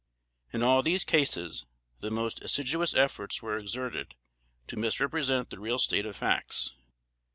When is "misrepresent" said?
4.75-5.51